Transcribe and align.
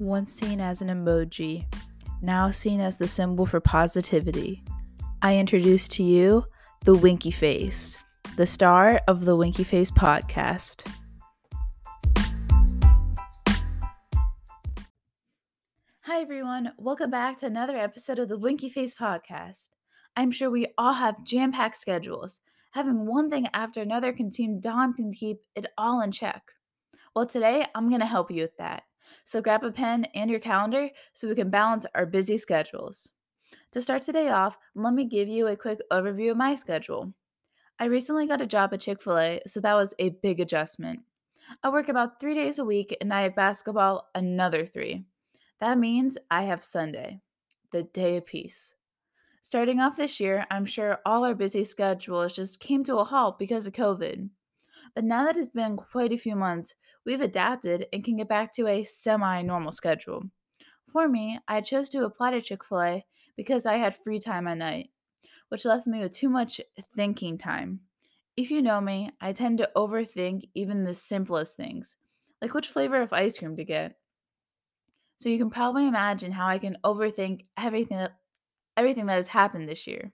once 0.00 0.32
seen 0.32 0.62
as 0.62 0.80
an 0.80 0.88
emoji, 0.88 1.66
now 2.22 2.48
seen 2.48 2.80
as 2.80 2.96
the 2.96 3.06
symbol 3.06 3.44
for 3.44 3.60
positivity, 3.60 4.64
I 5.20 5.36
introduce 5.36 5.88
to 5.88 6.02
you 6.02 6.46
the 6.86 6.94
Winky 6.94 7.30
Face, 7.30 7.98
the 8.36 8.46
star 8.46 9.02
of 9.06 9.26
the 9.26 9.36
Winky 9.36 9.62
Face 9.62 9.90
podcast. 9.90 10.90
Hi, 16.04 16.22
everyone. 16.22 16.72
Welcome 16.78 17.10
back 17.10 17.38
to 17.40 17.46
another 17.46 17.76
episode 17.76 18.18
of 18.18 18.30
the 18.30 18.38
Winky 18.38 18.70
Face 18.70 18.94
podcast. 18.94 19.68
I'm 20.16 20.30
sure 20.30 20.48
we 20.48 20.68
all 20.78 20.94
have 20.94 21.24
jam 21.24 21.52
packed 21.52 21.76
schedules. 21.76 22.40
Having 22.72 23.04
one 23.04 23.28
thing 23.28 23.48
after 23.52 23.82
another 23.82 24.14
can 24.14 24.32
seem 24.32 24.60
daunting 24.60 25.12
to 25.12 25.18
keep 25.18 25.40
it 25.54 25.66
all 25.76 26.00
in 26.00 26.10
check. 26.10 26.42
Well, 27.14 27.26
today 27.26 27.66
I'm 27.74 27.88
going 27.88 28.00
to 28.00 28.06
help 28.06 28.30
you 28.30 28.40
with 28.40 28.56
that. 28.56 28.84
So 29.24 29.40
grab 29.40 29.64
a 29.64 29.70
pen 29.70 30.06
and 30.14 30.30
your 30.30 30.40
calendar 30.40 30.90
so 31.12 31.28
we 31.28 31.34
can 31.34 31.50
balance 31.50 31.86
our 31.94 32.06
busy 32.06 32.38
schedules. 32.38 33.10
To 33.72 33.80
start 33.80 34.02
today 34.02 34.28
off, 34.28 34.58
let 34.74 34.94
me 34.94 35.04
give 35.04 35.28
you 35.28 35.46
a 35.46 35.56
quick 35.56 35.80
overview 35.90 36.32
of 36.32 36.36
my 36.36 36.54
schedule. 36.54 37.12
I 37.78 37.84
recently 37.84 38.26
got 38.26 38.40
a 38.40 38.46
job 38.46 38.74
at 38.74 38.80
Chick 38.80 39.02
fil 39.02 39.18
A, 39.18 39.40
so 39.46 39.60
that 39.60 39.74
was 39.74 39.94
a 39.98 40.10
big 40.10 40.40
adjustment. 40.40 41.00
I 41.62 41.70
work 41.70 41.88
about 41.88 42.20
three 42.20 42.34
days 42.34 42.58
a 42.58 42.64
week 42.64 42.96
and 43.00 43.12
I 43.12 43.22
have 43.22 43.34
basketball 43.34 44.10
another 44.14 44.66
three. 44.66 45.04
That 45.60 45.78
means 45.78 46.18
I 46.30 46.42
have 46.44 46.62
Sunday, 46.62 47.20
the 47.72 47.82
day 47.82 48.16
of 48.16 48.26
peace. 48.26 48.74
Starting 49.42 49.80
off 49.80 49.96
this 49.96 50.20
year, 50.20 50.46
I'm 50.50 50.66
sure 50.66 50.98
all 51.06 51.24
our 51.24 51.34
busy 51.34 51.64
schedules 51.64 52.34
just 52.34 52.60
came 52.60 52.84
to 52.84 52.98
a 52.98 53.04
halt 53.04 53.38
because 53.38 53.66
of 53.66 53.72
COVID. 53.72 54.28
But 54.94 55.04
now 55.04 55.24
that 55.24 55.36
it's 55.36 55.50
been 55.50 55.76
quite 55.76 56.12
a 56.12 56.18
few 56.18 56.36
months, 56.36 56.74
we've 57.04 57.20
adapted 57.20 57.86
and 57.92 58.04
can 58.04 58.16
get 58.16 58.28
back 58.28 58.52
to 58.54 58.66
a 58.66 58.84
semi 58.84 59.42
normal 59.42 59.72
schedule. 59.72 60.24
For 60.92 61.08
me, 61.08 61.38
I 61.46 61.60
chose 61.60 61.88
to 61.90 62.04
apply 62.04 62.32
to 62.32 62.42
Chick 62.42 62.64
fil 62.64 62.82
A 62.82 63.06
because 63.36 63.66
I 63.66 63.76
had 63.76 63.96
free 63.96 64.18
time 64.18 64.46
at 64.48 64.58
night, 64.58 64.90
which 65.48 65.64
left 65.64 65.86
me 65.86 66.00
with 66.00 66.12
too 66.12 66.28
much 66.28 66.60
thinking 66.94 67.38
time. 67.38 67.80
If 68.36 68.50
you 68.50 68.62
know 68.62 68.80
me, 68.80 69.10
I 69.20 69.32
tend 69.32 69.58
to 69.58 69.70
overthink 69.76 70.48
even 70.54 70.84
the 70.84 70.94
simplest 70.94 71.56
things, 71.56 71.96
like 72.42 72.54
which 72.54 72.68
flavor 72.68 73.00
of 73.00 73.12
ice 73.12 73.38
cream 73.38 73.56
to 73.56 73.64
get. 73.64 73.96
So 75.16 75.28
you 75.28 75.38
can 75.38 75.50
probably 75.50 75.86
imagine 75.86 76.32
how 76.32 76.46
I 76.48 76.58
can 76.58 76.78
overthink 76.82 77.46
everything 77.56 77.98
that 77.98 78.12
everything 78.76 79.06
that 79.06 79.16
has 79.16 79.28
happened 79.28 79.68
this 79.68 79.86
year. 79.86 80.12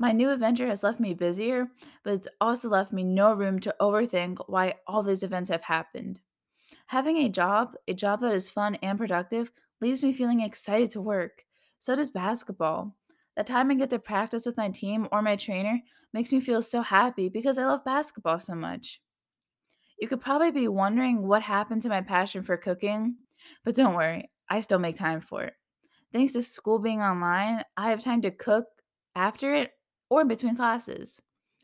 My 0.00 0.12
new 0.12 0.30
adventure 0.30 0.66
has 0.66 0.82
left 0.82 0.98
me 0.98 1.12
busier, 1.12 1.68
but 2.04 2.14
it's 2.14 2.28
also 2.40 2.70
left 2.70 2.90
me 2.90 3.04
no 3.04 3.34
room 3.34 3.60
to 3.60 3.74
overthink 3.82 4.38
why 4.46 4.76
all 4.86 5.02
these 5.02 5.22
events 5.22 5.50
have 5.50 5.60
happened. 5.60 6.20
Having 6.86 7.18
a 7.18 7.28
job, 7.28 7.74
a 7.86 7.92
job 7.92 8.22
that 8.22 8.32
is 8.32 8.48
fun 8.48 8.76
and 8.76 8.96
productive, 8.96 9.52
leaves 9.82 10.02
me 10.02 10.14
feeling 10.14 10.40
excited 10.40 10.90
to 10.92 11.02
work. 11.02 11.44
So 11.80 11.94
does 11.94 12.08
basketball. 12.08 12.96
The 13.36 13.44
time 13.44 13.70
I 13.70 13.74
get 13.74 13.90
to 13.90 13.98
practice 13.98 14.46
with 14.46 14.56
my 14.56 14.70
team 14.70 15.06
or 15.12 15.20
my 15.20 15.36
trainer 15.36 15.82
makes 16.14 16.32
me 16.32 16.40
feel 16.40 16.62
so 16.62 16.80
happy 16.80 17.28
because 17.28 17.58
I 17.58 17.66
love 17.66 17.84
basketball 17.84 18.40
so 18.40 18.54
much. 18.54 19.02
You 19.98 20.08
could 20.08 20.22
probably 20.22 20.50
be 20.50 20.66
wondering 20.66 21.28
what 21.28 21.42
happened 21.42 21.82
to 21.82 21.90
my 21.90 22.00
passion 22.00 22.42
for 22.42 22.56
cooking, 22.56 23.16
but 23.66 23.74
don't 23.74 23.94
worry, 23.94 24.30
I 24.48 24.60
still 24.60 24.78
make 24.78 24.96
time 24.96 25.20
for 25.20 25.42
it. 25.44 25.52
Thanks 26.10 26.32
to 26.32 26.40
school 26.40 26.78
being 26.78 27.02
online, 27.02 27.64
I 27.76 27.90
have 27.90 28.02
time 28.02 28.22
to 28.22 28.30
cook 28.30 28.64
after 29.14 29.52
it 29.52 29.72
or 30.10 30.20
in 30.20 30.28
between 30.28 30.56
classes. 30.56 31.22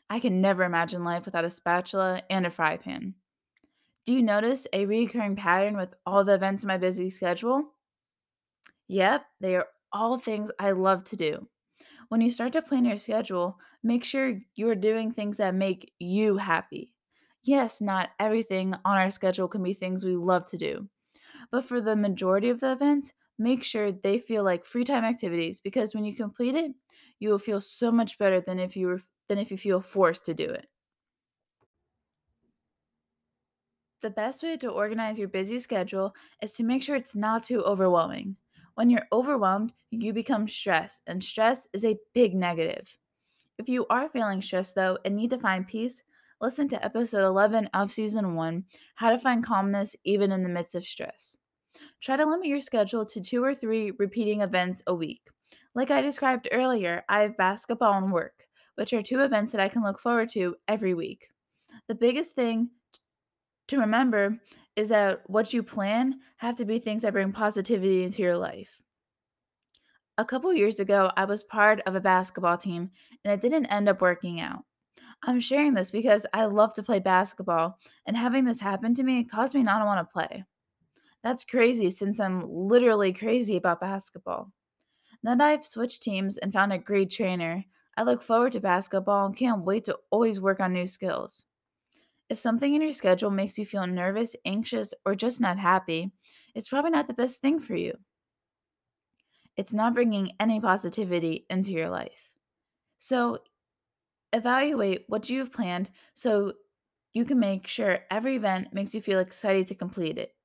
I 0.09 0.21
can 0.21 0.41
never 0.41 0.63
imagine 0.63 1.05
life 1.05 1.27
without 1.27 1.45
a 1.45 1.51
spatula 1.51 2.23
and 2.31 2.47
a 2.47 2.51
fry 2.51 2.77
pan. 2.77 3.15
Do 4.05 4.15
you 4.15 4.23
notice 4.23 4.69
a 4.73 4.87
recurring 4.87 5.35
pattern 5.35 5.77
with 5.77 5.93
all 6.07 6.25
the 6.25 6.35
events 6.35 6.63
in 6.63 6.69
my 6.69 6.79
busy 6.79 7.11
schedule? 7.11 7.73
Yep, 8.89 9.27
they 9.41 9.57
are 9.57 9.67
all 9.93 10.17
things 10.17 10.51
I 10.61 10.71
love 10.71 11.03
to 11.05 11.17
do. 11.17 11.49
When 12.09 12.21
you 12.21 12.31
start 12.31 12.53
to 12.53 12.63
plan 12.63 12.85
your 12.85 12.99
schedule, 12.99 13.59
make 13.83 14.05
sure 14.05 14.41
you're 14.55 14.77
doing 14.77 15.11
things 15.11 15.39
that 15.39 15.55
make 15.55 15.93
you 15.99 16.37
happy. 16.37 16.95
Yes, 17.43 17.81
not 17.81 18.11
everything 18.21 18.75
on 18.85 18.97
our 18.97 19.11
schedule 19.11 19.49
can 19.49 19.63
be 19.63 19.73
things 19.73 20.05
we 20.05 20.15
love 20.15 20.47
to 20.47 20.59
do, 20.59 20.89
but 21.51 21.65
for 21.65 21.81
the 21.81 21.97
majority 21.97 22.49
of 22.49 22.61
the 22.61 22.73
events, 22.73 23.13
make 23.39 23.63
sure 23.63 23.93
they 23.93 24.19
feel 24.19 24.43
like 24.43 24.65
free 24.65 24.85
time 24.85 25.05
activities 25.05 25.61
because 25.61 25.95
when 25.95 26.05
you 26.05 26.15
complete 26.15 26.55
it, 26.55 26.73
you 27.19 27.29
will 27.29 27.39
feel 27.39 27.61
so 27.61 27.91
much 27.91 28.19
better 28.19 28.41
than 28.41 28.59
if 28.59 28.77
you 28.77 28.87
were 28.87 29.01
than 29.29 29.39
if 29.39 29.51
you 29.51 29.57
feel 29.57 29.81
forced 29.81 30.27
to 30.27 30.35
do 30.35 30.45
it. 30.45 30.69
The 34.03 34.11
best 34.11 34.43
way 34.43 34.57
to 34.59 34.69
organize 34.69 35.19
your 35.19 35.29
busy 35.29 35.59
schedule 35.59 36.15
is 36.41 36.53
to 36.53 36.65
make 36.65 36.83
sure 36.83 36.97
it's 36.97 37.17
not 37.17 37.43
too 37.45 37.63
overwhelming. 37.63 38.37
When 38.75 38.91
you're 38.91 39.09
overwhelmed, 39.11 39.73
you 39.91 40.13
become 40.13 40.47
stressed, 40.47 41.03
and 41.07 41.25
stress 41.25 41.67
is 41.73 41.85
a 41.85 41.99
big 42.15 42.35
negative. 42.35 42.99
If 43.59 43.69
you 43.69 43.87
are 43.89 44.09
feeling 44.09 44.43
stressed 44.43 44.75
though 44.75 44.99
and 45.05 45.17
need 45.17 45.31
to 45.31 45.39
find 45.39 45.67
peace, 45.67 46.03
listen 46.41 46.69
to 46.69 46.85
episode 46.85 47.25
11 47.25 47.71
of 47.73 47.91
season 47.91 48.35
1 48.35 48.65
How 48.97 49.11
to 49.11 49.19
Find 49.19 49.45
Calmness 49.45 49.97
Even 50.05 50.31
in 50.31 50.43
the 50.43 50.51
Midst 50.51 50.75
of 50.75 50.85
Stress. 50.85 51.39
Try 52.01 52.17
to 52.17 52.27
limit 52.27 52.47
your 52.47 52.61
schedule 52.61 53.05
to 53.07 53.21
two 53.21 53.43
or 53.43 53.55
three 53.55 53.93
repeating 53.99 54.41
events 54.41 54.83
a 54.87 54.95
week. 54.95 55.23
Like 55.75 55.91
I 55.91 56.01
described 56.01 56.49
earlier, 56.53 57.05
I 57.09 57.21
have 57.21 57.37
basketball 57.37 57.99
and 57.99 58.13
work, 58.13 58.47
which 58.77 58.93
are 58.93 59.03
two 59.03 59.21
events 59.21 59.53
that 59.53 59.61
I 59.61 59.69
can 59.69 59.83
look 59.83 59.99
forward 59.99 60.31
to 60.31 60.57
every 60.67 60.95
week. 60.95 61.29
The 61.89 61.95
biggest 61.95 62.35
thing 62.35 62.71
to 63.69 63.79
remember 63.79 64.39
is 64.75 64.89
that 64.89 65.23
what 65.27 65.53
you 65.53 65.63
plan 65.63 66.21
have 66.39 66.57
to 66.57 66.65
be 66.65 66.79
things 66.79 67.03
that 67.03 67.13
bring 67.13 67.33
positivity 67.33 68.05
into 68.05 68.23
your 68.23 68.37
life. 68.37 68.83
A 70.19 70.25
couple 70.25 70.53
years 70.53 70.81
ago, 70.81 71.11
I 71.17 71.25
was 71.25 71.45
part 71.45 71.81
of 71.87 71.95
a 71.95 72.01
basketball 72.01 72.57
team 72.57 72.91
and 73.25 73.33
it 73.33 73.41
didn't 73.41 73.67
end 73.67 73.89
up 73.89 74.01
working 74.01 74.41
out. 74.41 74.65
I'm 75.23 75.41
sharing 75.41 75.75
this 75.75 75.91
because 75.91 76.27
I 76.33 76.45
love 76.45 76.75
to 76.75 76.83
play 76.83 77.01
basketball, 77.01 77.79
and 78.07 78.17
having 78.17 78.45
this 78.45 78.61
happen 78.61 78.95
to 78.95 79.03
me 79.03 79.25
caused 79.25 79.55
me 79.55 79.63
not 79.63 79.79
to 79.81 79.87
want 79.87 80.07
to 80.07 80.13
play. 80.13 80.45
That's 81.27 81.45
crazy 81.45 81.91
since 81.91 82.21
I'm 82.21 82.49
literally 82.49 83.13
crazy 83.13 83.59
about 83.59 83.81
basketball. 83.81 84.53
Now 85.23 85.35
that 85.37 85.49
I've 85.49 85.67
switched 85.67 86.03
teams 86.03 86.39
and 86.39 86.53
found 86.53 86.73
a 86.73 86.79
great 86.79 87.11
trainer, 87.11 87.65
I 87.97 88.05
look 88.05 88.23
forward 88.23 88.53
to 88.53 88.61
basketball 88.61 89.27
and 89.27 89.37
can't 89.37 89.65
wait 89.65 89.85
to 89.87 89.99
always 90.11 90.41
work 90.41 90.61
on 90.61 90.73
new 90.75 90.87
skills. 90.87 91.47
If 92.31 92.39
something 92.41 92.75
in 92.75 92.83
your 92.83 92.93
schedule 92.95 93.31
makes 93.31 93.59
you 93.59 93.67
feel 93.67 93.87
nervous, 93.87 94.37
anxious, 94.47 94.95
or 95.07 95.17
just 95.17 95.41
not 95.41 95.59
happy, 95.59 96.13
it's 96.55 96.71
probably 96.71 96.93
not 96.93 97.09
the 97.09 97.15
best 97.15 97.43
thing 97.43 97.61
for 97.61 97.77
you. 97.77 97.99
It's 99.57 99.75
not 99.75 99.95
bringing 99.95 100.33
any 100.39 100.61
positivity 100.61 101.47
into 101.51 101.73
your 101.73 101.89
life. 101.91 102.35
So, 102.99 103.41
evaluate 104.33 105.05
what 105.09 105.31
you've 105.31 105.53
planned 105.53 105.91
so 106.15 106.55
you 107.15 107.25
can 107.27 107.41
make 107.41 107.67
sure 107.69 108.07
every 108.11 108.37
event 108.37 108.75
makes 108.75 108.95
you 108.95 109.03
feel 109.03 109.21
excited 109.21 109.69
to 109.69 109.77
complete 109.77 110.19
it. 110.19 110.37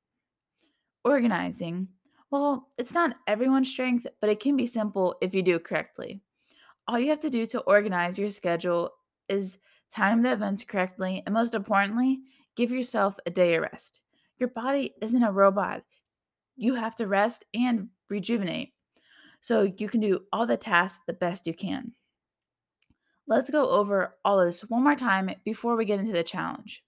Organizing. 1.04 1.88
Well, 2.30 2.70
it's 2.78 2.94
not 2.94 3.18
everyone's 3.28 3.70
strength, 3.70 4.08
but 4.20 4.30
it 4.30 4.40
can 4.40 4.56
be 4.56 4.66
simple 4.66 5.16
if 5.22 5.34
you 5.34 5.42
do 5.42 5.56
it 5.56 5.66
correctly. 5.66 6.22
All 6.88 7.00
you 7.00 7.10
have 7.10 7.20
to 7.22 7.30
do 7.30 7.46
to 7.48 7.60
organize 7.62 8.18
your 8.18 8.30
schedule 8.30 8.92
is 9.28 9.60
time 9.94 10.22
the 10.22 10.32
events 10.32 10.64
correctly, 10.64 11.24
and 11.26 11.34
most 11.34 11.54
importantly, 11.54 12.20
give 12.56 12.72
yourself 12.72 13.18
a 13.26 13.30
day 13.30 13.56
of 13.56 13.64
rest. 13.64 14.02
Your 14.40 14.50
body 14.50 14.94
isn't 15.02 15.24
a 15.24 15.32
robot. 15.32 15.84
You 16.56 16.76
have 16.76 16.96
to 16.98 17.08
rest 17.08 17.46
and 17.54 17.90
rejuvenate 18.10 18.74
so 19.42 19.64
you 19.78 19.90
can 19.90 20.00
do 20.00 20.22
all 20.32 20.46
the 20.46 20.58
tasks 20.58 21.04
the 21.06 21.14
best 21.14 21.48
you 21.48 21.54
can. 21.54 21.92
Let's 23.28 23.50
go 23.50 23.70
over 23.70 24.16
all 24.24 24.40
of 24.40 24.46
this 24.46 24.62
one 24.62 24.84
more 24.84 24.96
time 24.96 25.30
before 25.44 25.76
we 25.76 25.86
get 25.86 26.00
into 26.00 26.12
the 26.12 26.24
challenge. 26.24 26.84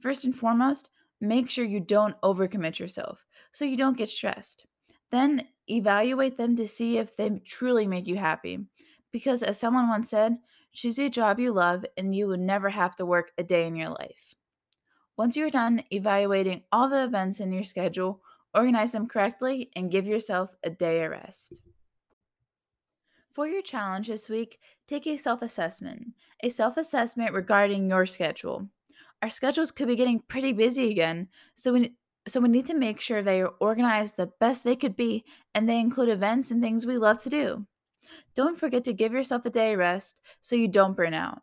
First 0.00 0.24
and 0.24 0.34
foremost, 0.34 0.88
make 1.22 1.48
sure 1.48 1.64
you 1.64 1.80
don't 1.80 2.20
overcommit 2.22 2.78
yourself 2.78 3.24
so 3.52 3.64
you 3.64 3.76
don't 3.76 3.96
get 3.96 4.08
stressed. 4.08 4.66
Then 5.10 5.46
evaluate 5.68 6.36
them 6.36 6.56
to 6.56 6.66
see 6.66 6.98
if 6.98 7.16
they 7.16 7.30
truly 7.44 7.86
make 7.86 8.06
you 8.06 8.16
happy. 8.16 8.58
Because 9.12 9.42
as 9.42 9.58
someone 9.58 9.88
once 9.88 10.10
said, 10.10 10.38
choose 10.72 10.98
a 10.98 11.08
job 11.08 11.38
you 11.38 11.52
love 11.52 11.84
and 11.96 12.14
you 12.14 12.26
will 12.26 12.38
never 12.38 12.70
have 12.70 12.96
to 12.96 13.06
work 13.06 13.30
a 13.38 13.44
day 13.44 13.66
in 13.66 13.76
your 13.76 13.90
life. 13.90 14.34
Once 15.16 15.36
you're 15.36 15.50
done 15.50 15.84
evaluating 15.92 16.62
all 16.72 16.88
the 16.88 17.04
events 17.04 17.38
in 17.38 17.52
your 17.52 17.64
schedule, 17.64 18.20
organize 18.54 18.92
them 18.92 19.06
correctly 19.06 19.70
and 19.76 19.90
give 19.90 20.06
yourself 20.06 20.56
a 20.64 20.70
day 20.70 21.04
of 21.04 21.12
rest. 21.12 21.60
For 23.32 23.46
your 23.46 23.62
challenge 23.62 24.08
this 24.08 24.28
week, 24.28 24.58
take 24.88 25.06
a 25.06 25.16
self 25.16 25.40
assessment, 25.40 26.14
a 26.42 26.48
self 26.48 26.76
assessment 26.76 27.32
regarding 27.32 27.88
your 27.88 28.06
schedule. 28.06 28.68
Our 29.22 29.30
schedules 29.30 29.70
could 29.70 29.88
be 29.88 29.96
getting 29.96 30.20
pretty 30.20 30.52
busy 30.52 30.90
again, 30.90 31.28
so 31.54 31.72
we 31.72 31.94
so 32.28 32.40
we 32.40 32.48
need 32.48 32.66
to 32.66 32.74
make 32.74 33.00
sure 33.00 33.22
they 33.22 33.40
are 33.42 33.54
organized 33.60 34.16
the 34.16 34.26
best 34.26 34.64
they 34.64 34.76
could 34.76 34.96
be 34.96 35.24
and 35.54 35.68
they 35.68 35.80
include 35.80 36.08
events 36.08 36.50
and 36.50 36.62
things 36.62 36.86
we 36.86 36.98
love 36.98 37.18
to 37.20 37.30
do. 37.30 37.66
Don't 38.34 38.58
forget 38.58 38.84
to 38.84 38.92
give 38.92 39.12
yourself 39.12 39.46
a 39.46 39.50
day 39.50 39.74
rest 39.76 40.20
so 40.40 40.56
you 40.56 40.68
don't 40.68 40.96
burn 40.96 41.14
out. 41.14 41.42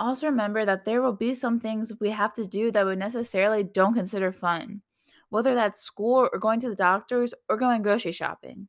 Also 0.00 0.26
remember 0.26 0.64
that 0.64 0.84
there 0.84 1.02
will 1.02 1.12
be 1.14 1.34
some 1.34 1.60
things 1.60 1.92
we 2.00 2.10
have 2.10 2.34
to 2.34 2.46
do 2.46 2.70
that 2.72 2.86
we 2.86 2.96
necessarily 2.96 3.64
don't 3.64 3.94
consider 3.94 4.32
fun. 4.32 4.82
whether 5.30 5.54
that's 5.54 5.80
school 5.80 6.16
or 6.32 6.38
going 6.38 6.60
to 6.60 6.68
the 6.68 6.76
doctors 6.76 7.34
or 7.48 7.56
going 7.56 7.82
grocery 7.82 8.12
shopping. 8.12 8.68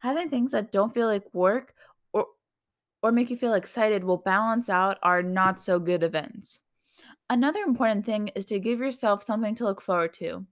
Having 0.00 0.30
things 0.30 0.52
that 0.52 0.72
don't 0.72 0.94
feel 0.94 1.06
like 1.06 1.32
work 1.34 1.74
or 2.12 2.26
or 3.02 3.12
make 3.12 3.30
you 3.30 3.36
feel 3.36 3.54
excited 3.54 4.04
will 4.04 4.18
balance 4.18 4.68
out 4.68 4.98
our 5.02 5.22
not 5.22 5.60
so 5.60 5.78
good 5.78 6.02
events. 6.02 6.60
Another 7.30 7.60
important 7.60 8.06
thing 8.06 8.28
is 8.28 8.44
to 8.46 8.58
give 8.58 8.80
yourself 8.80 9.22
something 9.22 9.54
to 9.56 9.64
look 9.64 9.80
forward 9.80 10.14
to. 10.14 10.46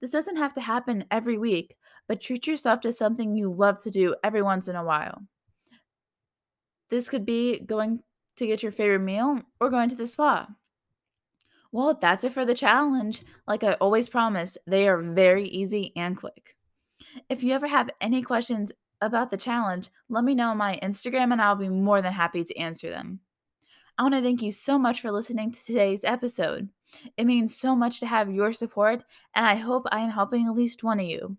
This 0.00 0.10
doesn't 0.10 0.36
have 0.36 0.52
to 0.54 0.60
happen 0.60 1.04
every 1.10 1.38
week, 1.38 1.76
but 2.08 2.20
treat 2.20 2.46
yourself 2.46 2.80
to 2.80 2.92
something 2.92 3.34
you 3.34 3.50
love 3.50 3.82
to 3.82 3.90
do 3.90 4.14
every 4.22 4.42
once 4.42 4.68
in 4.68 4.76
a 4.76 4.84
while. 4.84 5.22
This 6.90 7.08
could 7.08 7.24
be 7.24 7.60
going 7.60 8.00
to 8.36 8.46
get 8.46 8.62
your 8.62 8.72
favorite 8.72 9.00
meal 9.00 9.40
or 9.60 9.70
going 9.70 9.88
to 9.90 9.96
the 9.96 10.06
spa. 10.06 10.48
Well, 11.72 11.94
that's 11.94 12.24
it 12.24 12.32
for 12.32 12.44
the 12.44 12.54
challenge. 12.54 13.22
Like 13.46 13.62
I 13.62 13.74
always 13.74 14.08
promise, 14.08 14.58
they 14.66 14.88
are 14.88 15.00
very 15.00 15.46
easy 15.46 15.92
and 15.94 16.16
quick. 16.16 16.56
If 17.28 17.44
you 17.44 17.54
ever 17.54 17.68
have 17.68 17.90
any 18.00 18.22
questions 18.22 18.72
about 19.00 19.30
the 19.30 19.36
challenge, 19.36 19.88
let 20.08 20.24
me 20.24 20.34
know 20.34 20.50
on 20.50 20.56
my 20.56 20.78
Instagram 20.82 21.32
and 21.32 21.40
I'll 21.40 21.56
be 21.56 21.68
more 21.68 22.02
than 22.02 22.12
happy 22.12 22.44
to 22.44 22.58
answer 22.58 22.90
them. 22.90 23.20
I 24.00 24.02
want 24.02 24.14
to 24.14 24.22
thank 24.22 24.40
you 24.40 24.50
so 24.50 24.78
much 24.78 25.02
for 25.02 25.12
listening 25.12 25.52
to 25.52 25.62
today's 25.62 26.04
episode. 26.04 26.70
It 27.18 27.26
means 27.26 27.54
so 27.54 27.76
much 27.76 28.00
to 28.00 28.06
have 28.06 28.32
your 28.32 28.50
support, 28.50 29.04
and 29.34 29.44
I 29.44 29.56
hope 29.56 29.84
I 29.92 30.00
am 30.00 30.08
helping 30.08 30.46
at 30.46 30.56
least 30.56 30.82
one 30.82 30.98
of 30.98 31.04
you. 31.04 31.36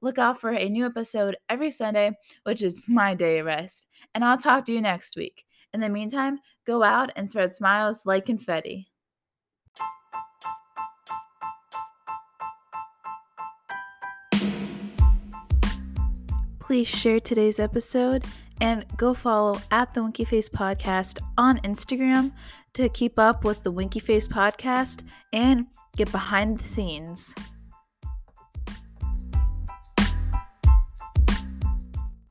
Look 0.00 0.18
out 0.18 0.40
for 0.40 0.50
a 0.50 0.68
new 0.68 0.84
episode 0.86 1.36
every 1.48 1.70
Sunday, 1.70 2.18
which 2.42 2.62
is 2.62 2.76
my 2.88 3.14
day 3.14 3.38
of 3.38 3.46
rest, 3.46 3.86
and 4.12 4.24
I'll 4.24 4.36
talk 4.36 4.64
to 4.64 4.72
you 4.72 4.80
next 4.80 5.14
week. 5.14 5.44
In 5.72 5.78
the 5.78 5.88
meantime, 5.88 6.40
go 6.66 6.82
out 6.82 7.12
and 7.14 7.30
spread 7.30 7.54
smiles 7.54 8.04
like 8.04 8.26
confetti. 8.26 8.88
Please 16.58 16.88
share 16.88 17.20
today's 17.20 17.60
episode 17.60 18.24
and 18.60 18.84
go 18.96 19.14
follow 19.14 19.60
at 19.70 19.94
the 19.94 20.02
Winky 20.02 20.24
Face 20.24 20.48
Podcast 20.48 21.18
on 21.38 21.58
Instagram 21.58 22.32
to 22.74 22.88
keep 22.88 23.18
up 23.18 23.44
with 23.44 23.62
the 23.62 23.70
Winky 23.70 24.00
Face 24.00 24.28
Podcast 24.28 25.02
and 25.32 25.66
get 25.96 26.10
behind 26.12 26.58
the 26.58 26.64
scenes. 26.64 27.34